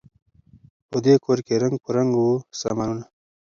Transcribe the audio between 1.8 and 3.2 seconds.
په رنګ وه سامانونه